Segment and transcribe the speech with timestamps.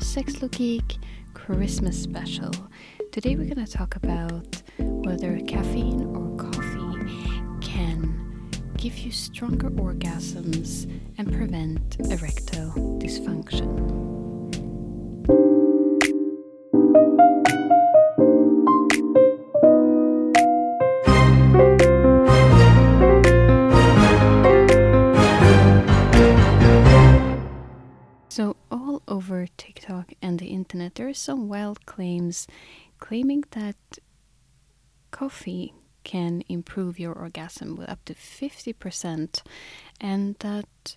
[0.00, 0.98] Sex Logik
[1.34, 2.50] Christmas special.
[3.12, 10.90] Today we're going to talk about whether caffeine or coffee can give you stronger orgasms
[11.18, 14.29] and prevent erectile dysfunction.
[30.94, 32.46] The there are some wild claims
[32.98, 33.76] claiming that
[35.10, 39.42] coffee can improve your orgasm with up to 50%
[40.00, 40.96] and that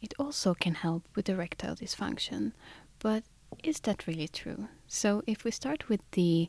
[0.00, 2.52] it also can help with erectile dysfunction.
[2.98, 3.24] But
[3.62, 4.68] is that really true?
[4.86, 6.48] So, if we start with the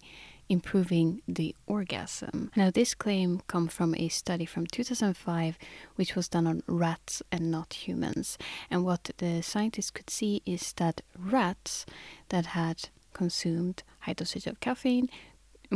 [0.49, 2.51] improving the orgasm.
[2.55, 5.57] Now, this claim comes from a study from 2005,
[5.95, 8.37] which was done on rats and not humans.
[8.69, 11.85] And what the scientists could see is that rats
[12.29, 15.09] that had consumed high dosage of caffeine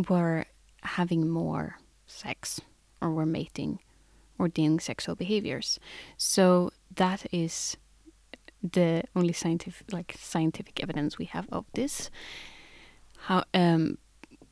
[0.10, 0.46] were
[0.84, 2.62] having more sex
[3.02, 3.80] or were mating
[4.38, 5.80] or doing sexual behaviors.
[6.18, 7.78] So that is
[8.64, 12.10] the only scientific like scientific evidence we have of this.
[13.26, 13.98] How um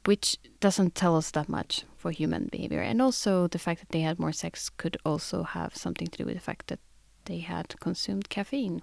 [0.10, 2.82] which doesn't tell us that much for human behavior.
[2.82, 6.26] And also the fact that they had more sex could also have something to do
[6.26, 6.80] with the fact that
[7.26, 8.82] they had consumed caffeine,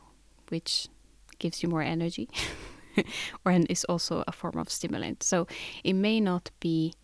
[0.50, 0.86] which
[1.40, 2.28] gives you more energy
[3.44, 5.24] and is also a form of stimulant.
[5.24, 5.48] So
[5.82, 6.94] it may not be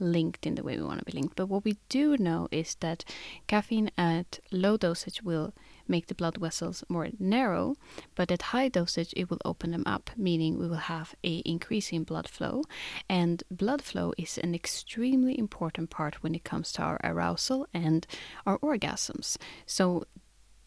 [0.00, 1.36] linked in the way we want to be linked.
[1.36, 3.04] But what we do know is that
[3.46, 5.52] caffeine at low dosage will
[5.88, 7.76] make the blood vessels more narrow,
[8.14, 11.92] but at high dosage it will open them up, meaning we will have a increase
[11.92, 12.62] in blood flow.
[13.08, 18.06] And blood flow is an extremely important part when it comes to our arousal and
[18.46, 19.36] our orgasms.
[19.66, 20.04] So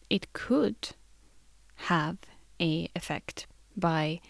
[0.08, 0.90] it could
[1.74, 2.18] have
[2.60, 3.46] a effect
[3.76, 4.20] by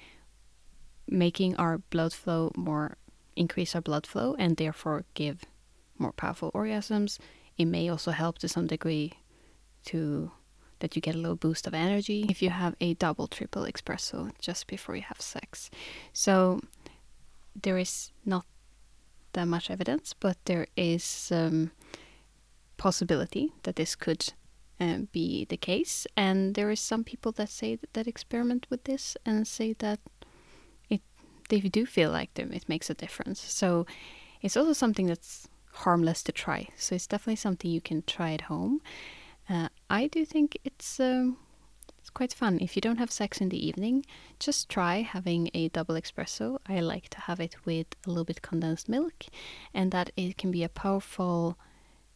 [1.08, 2.96] making our blood flow more
[3.36, 5.44] increase our blood flow and therefore give
[5.98, 7.18] more powerful orgasms.
[7.56, 9.14] It may also help to some degree
[9.86, 10.30] to
[10.80, 14.32] that you get a little boost of energy if you have a double triple espresso
[14.40, 15.70] just before you have sex.
[16.12, 16.60] So
[17.60, 18.44] there is not
[19.32, 21.70] that much evidence, but there is um,
[22.76, 24.32] possibility that this could
[24.80, 26.06] uh, be the case.
[26.16, 30.00] And there is some people that say that, that experiment with this and say that
[30.88, 31.02] it
[31.48, 33.40] they do feel like them it makes a difference.
[33.40, 33.86] So
[34.40, 36.68] it's also something that's harmless to try.
[36.76, 38.80] So it's definitely something you can try at home.
[39.48, 41.36] Uh, I do think it's um,
[41.98, 42.58] it's quite fun.
[42.60, 44.06] If you don't have sex in the evening,
[44.38, 46.58] just try having a double espresso.
[46.68, 49.24] I like to have it with a little bit condensed milk,
[49.74, 51.58] and that it can be a powerful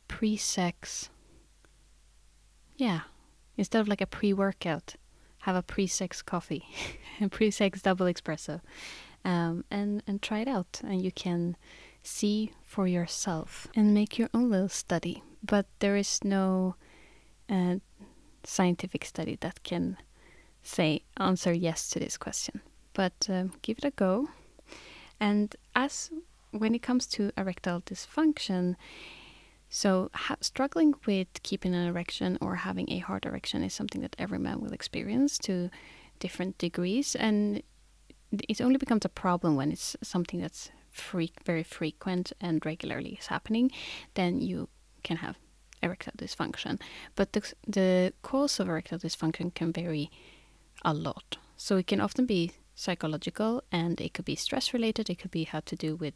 [0.07, 1.11] pre-sex.
[2.77, 3.01] Yeah,
[3.57, 4.95] instead of like a pre-workout,
[5.41, 6.65] have a pre-sex coffee,
[7.21, 8.61] a pre-sex double espresso,
[9.25, 11.57] um, and and try it out, and you can
[12.05, 15.25] see for yourself and make your own little study.
[15.43, 16.77] But there is no
[18.45, 19.97] scientific study that can
[20.63, 22.61] say answer yes to this question.
[22.93, 24.29] But um, give it a go.
[25.21, 26.11] And as
[26.51, 28.77] when it comes to erectile dysfunction,
[29.69, 30.11] so
[30.41, 34.61] struggling with keeping an erection or having a hard erection is something that every man
[34.61, 35.71] will experience to
[36.21, 37.63] different degrees, and
[38.49, 40.71] it only becomes a problem when it's something that's
[41.45, 43.71] very frequent and regularly is happening.
[44.15, 44.69] Then you
[45.03, 45.37] can have
[45.85, 46.81] erectile dysfunction.
[47.15, 50.11] But the, the cause of erectile dysfunction can vary
[50.85, 51.37] a lot.
[51.57, 55.45] So it can often be psychological and it could be stress related, it could be
[55.45, 56.15] had to do with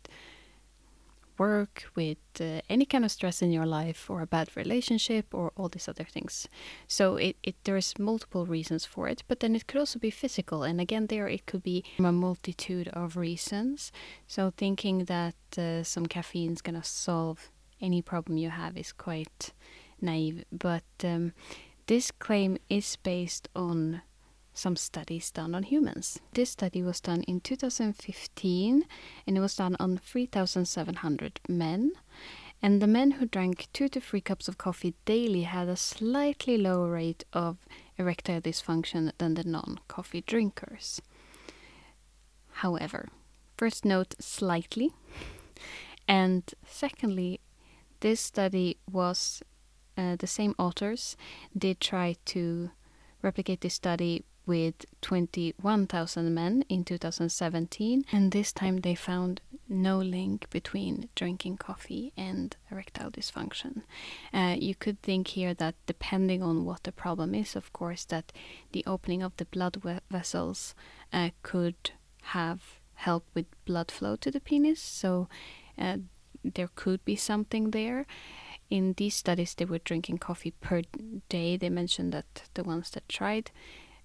[1.39, 5.53] work, with uh, any kind of stress in your life or a bad relationship or
[5.57, 6.49] all these other things.
[6.89, 10.65] So it, it there's multiple reasons for it, but then it could also be physical.
[10.65, 13.93] And again, there it could be a multitude of reasons.
[14.27, 19.53] So thinking that uh, some caffeine is gonna solve any problem you have is quite
[20.01, 20.45] naive.
[20.53, 21.33] But um,
[21.87, 24.03] this claim is based on
[24.53, 26.21] some studies done on humans.
[26.33, 28.85] This study was done in 2015
[29.27, 31.93] and it was done on 3,700 men.
[32.61, 36.59] And the men who drank two to three cups of coffee daily had a slightly
[36.59, 37.59] lower rate of
[37.97, 41.01] erectile dysfunction than the non coffee drinkers.
[42.51, 43.09] However,
[43.57, 44.91] first note slightly,
[46.09, 47.39] and secondly,
[48.01, 49.43] this study was
[49.97, 51.17] uh, the same authors
[51.57, 52.71] did try to
[53.23, 60.49] replicate this study with 21,000 men in 2017, and this time they found no link
[60.49, 63.83] between drinking coffee and erectile dysfunction.
[64.33, 68.33] Uh, you could think here that depending on what the problem is, of course, that
[68.73, 69.77] the opening of the blood
[70.11, 70.75] vessels
[71.13, 71.91] uh, could
[72.23, 74.81] have help with blood flow to the penis.
[74.81, 75.29] So
[75.79, 75.99] uh,
[76.45, 78.07] there could be something there.
[78.71, 80.83] In these studies, they were drinking coffee per
[81.29, 81.57] day.
[81.57, 83.51] They mentioned that the ones that tried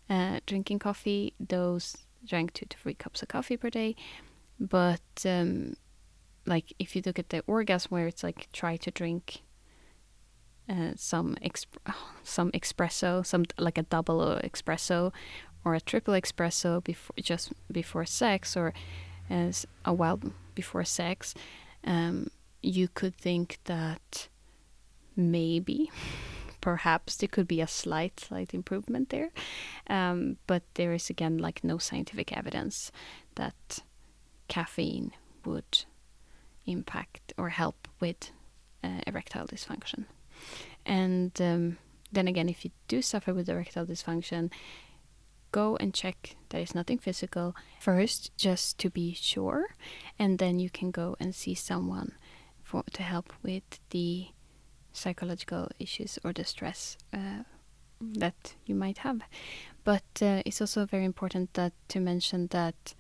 [0.10, 3.96] uh, drinking coffee, those drank two to three cups of coffee per day
[4.60, 5.76] but um,
[6.46, 9.42] like if you look at the orgasm where it's like try to drink
[10.70, 11.94] uh, some exp-
[12.24, 15.12] some espresso, some like a double espresso
[15.66, 18.74] or a triple espresso before just before sex or
[19.30, 20.20] as a while
[20.56, 21.34] before sex,
[21.86, 22.30] um,
[22.62, 24.28] you could think that
[25.16, 25.92] maybe
[26.62, 29.32] perhaps there could be a slight slight improvement there
[29.88, 32.92] um, but there is again like no scientific evidence
[33.36, 33.80] that
[34.48, 35.12] caffeine
[35.46, 35.86] would
[36.66, 38.32] impact or help with
[38.84, 40.06] uh, erectile dysfunction.
[40.86, 41.78] And um,
[42.12, 44.52] then again, if you do suffer with erectile dysfunction,
[45.54, 49.76] go and check that it's nothing physical first, just to be sure,
[50.20, 52.12] and then you can go and see someone
[52.62, 54.28] for to help with the
[54.92, 57.44] psychological issues or the stress uh,
[58.02, 59.22] that you might have.
[59.84, 62.96] But uh, it's also very important that to mention that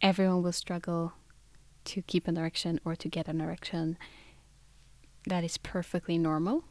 [0.00, 1.12] everyone will struggle
[1.84, 3.96] to keep an erection or to get an erection.
[5.26, 6.64] That is perfectly normal.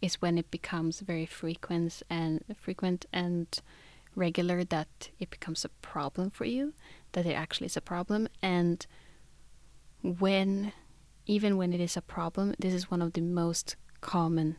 [0.00, 3.46] Is when it becomes very frequent and frequent and
[4.14, 6.74] regular that it becomes a problem for you,
[7.12, 8.28] that it actually is a problem.
[8.42, 8.86] And
[10.02, 10.72] when,
[11.26, 14.56] even when it is a problem, this is one of the most common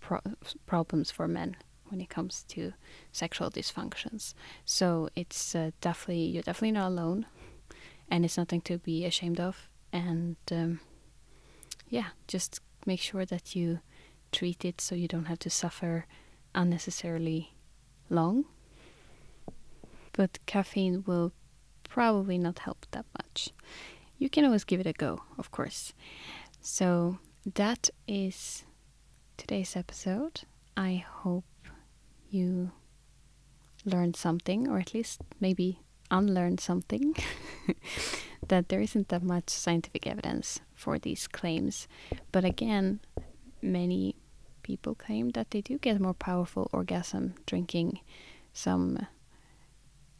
[0.00, 0.20] pro
[0.66, 1.56] problems for men
[1.88, 2.72] when it comes to
[3.12, 4.34] sexual dysfunctions.
[4.64, 7.26] So it's uh, definitely you're definitely not alone,
[8.10, 9.68] and it's nothing to be ashamed of.
[9.92, 10.80] And um,
[11.88, 13.80] yeah, just make sure that you
[14.32, 16.06] treat it so you don't have to suffer
[16.54, 17.54] unnecessarily
[18.10, 18.44] long.
[20.14, 21.32] But caffeine will
[21.82, 23.50] probably not help that much.
[24.18, 25.92] You can always give it a go, of course.
[26.60, 27.18] So
[27.54, 28.64] that is
[29.36, 30.42] today's episode.
[30.76, 31.44] I hope
[32.30, 32.70] you
[33.84, 35.80] learned something, or at least maybe
[36.10, 37.14] unlearned something,
[38.48, 41.86] that there isn't that much scientific evidence for these claims.
[42.32, 43.00] But again,
[43.60, 44.16] many
[44.62, 48.00] people claim that they do get more powerful orgasm drinking
[48.52, 49.06] some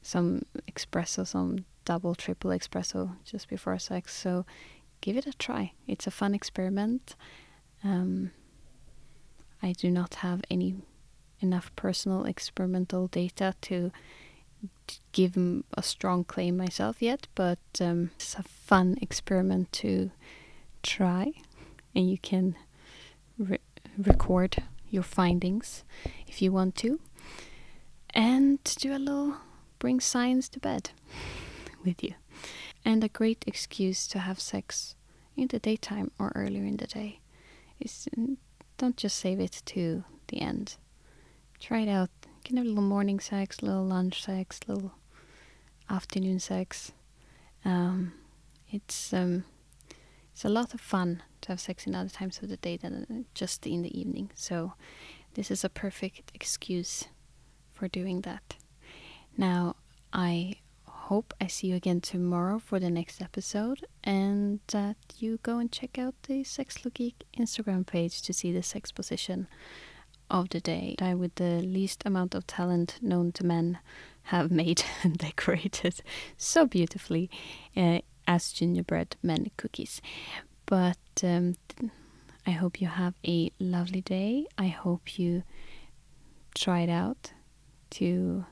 [0.04, 4.14] some espresso, some double, triple espresso just before sex.
[4.14, 4.44] So
[5.00, 5.72] give it a try.
[5.88, 7.16] It's a fun experiment.
[7.82, 8.30] Um,
[9.62, 10.76] I do not have any
[11.40, 13.90] enough personal experimental data to
[15.12, 15.36] give
[15.72, 20.10] a strong claim myself yet, but um, it's a fun experiment to
[20.82, 21.32] try,
[21.94, 22.56] and you can
[23.38, 23.58] re
[23.96, 25.84] record your findings
[26.26, 27.00] if you want to,
[28.10, 29.36] and do a little
[29.84, 30.90] bring science to bed
[31.84, 32.14] with you,
[32.84, 34.96] and a great excuse to have sex
[35.36, 37.20] in the daytime or earlier in the day
[37.78, 38.08] is
[38.78, 40.76] don't just save it to the end
[41.60, 42.10] try it out.
[42.24, 44.92] You can have a little morning sex, little lunch sex, little
[45.88, 46.92] afternoon sex.
[47.64, 48.12] Um,
[48.70, 49.44] it's um,
[50.32, 53.26] it's a lot of fun to have sex in other times of the day than
[53.34, 54.30] just in the evening.
[54.34, 54.74] So
[55.34, 57.04] this is a perfect excuse
[57.72, 58.56] for doing that.
[59.36, 59.76] Now
[60.12, 60.54] I
[60.86, 65.70] hope I see you again tomorrow for the next episode and that you go and
[65.70, 69.46] check out the Sex Logik Instagram page to see the sex position
[70.30, 70.94] of the day.
[71.00, 73.78] I, with the least amount of talent known to men,
[74.24, 76.00] have made and decorated
[76.36, 77.28] so beautifully
[77.76, 80.00] uh, as gingerbread men cookies.
[80.64, 81.56] But um,
[82.46, 84.46] I hope you have a lovely day.
[84.56, 85.42] I hope you
[86.54, 87.32] try it out
[87.90, 88.46] to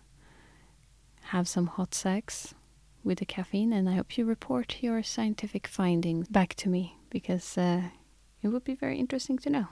[1.33, 2.53] have some hot sex
[3.03, 7.57] with the caffeine, and I hope you report your scientific findings back to me because
[7.57, 7.85] uh,
[8.43, 9.69] it would be very interesting to know.